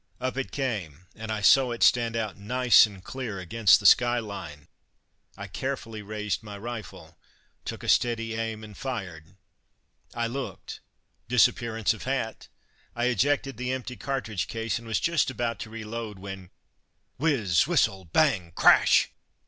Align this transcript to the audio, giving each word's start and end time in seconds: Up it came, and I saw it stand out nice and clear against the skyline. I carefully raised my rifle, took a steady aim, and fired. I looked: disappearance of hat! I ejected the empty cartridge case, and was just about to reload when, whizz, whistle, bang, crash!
Up 0.19 0.35
it 0.35 0.49
came, 0.49 1.05
and 1.13 1.31
I 1.31 1.41
saw 1.41 1.69
it 1.69 1.83
stand 1.83 2.15
out 2.15 2.35
nice 2.35 2.87
and 2.87 3.03
clear 3.03 3.37
against 3.39 3.79
the 3.79 3.85
skyline. 3.85 4.67
I 5.37 5.45
carefully 5.45 6.01
raised 6.01 6.41
my 6.41 6.57
rifle, 6.57 7.19
took 7.65 7.83
a 7.83 7.87
steady 7.87 8.33
aim, 8.33 8.63
and 8.63 8.75
fired. 8.75 9.35
I 10.15 10.25
looked: 10.25 10.79
disappearance 11.27 11.93
of 11.93 12.05
hat! 12.05 12.47
I 12.95 13.05
ejected 13.05 13.57
the 13.57 13.71
empty 13.71 13.95
cartridge 13.95 14.47
case, 14.47 14.79
and 14.79 14.87
was 14.87 14.99
just 14.99 15.29
about 15.29 15.59
to 15.59 15.69
reload 15.69 16.17
when, 16.17 16.49
whizz, 17.17 17.67
whistle, 17.67 18.05
bang, 18.05 18.53
crash! 18.55 19.11